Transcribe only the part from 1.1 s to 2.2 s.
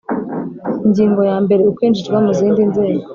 yambere Ukwinjizwa